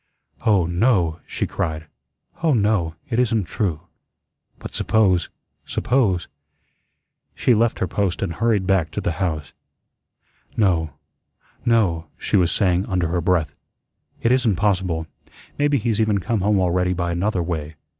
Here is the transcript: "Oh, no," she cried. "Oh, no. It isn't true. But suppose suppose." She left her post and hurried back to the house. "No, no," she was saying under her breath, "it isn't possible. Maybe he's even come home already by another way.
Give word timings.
"Oh, 0.47 0.65
no," 0.65 1.19
she 1.27 1.45
cried. 1.45 1.85
"Oh, 2.41 2.55
no. 2.55 2.95
It 3.11 3.19
isn't 3.19 3.43
true. 3.43 3.81
But 4.57 4.73
suppose 4.73 5.29
suppose." 5.63 6.27
She 7.35 7.53
left 7.53 7.77
her 7.77 7.87
post 7.87 8.23
and 8.23 8.33
hurried 8.33 8.65
back 8.65 8.89
to 8.93 8.99
the 9.01 9.11
house. 9.21 9.53
"No, 10.57 10.89
no," 11.65 12.07
she 12.17 12.35
was 12.35 12.51
saying 12.51 12.87
under 12.87 13.09
her 13.09 13.21
breath, 13.21 13.53
"it 14.23 14.31
isn't 14.31 14.55
possible. 14.55 15.05
Maybe 15.59 15.77
he's 15.77 16.01
even 16.01 16.17
come 16.19 16.41
home 16.41 16.59
already 16.59 16.93
by 16.93 17.11
another 17.11 17.43
way. 17.43 17.75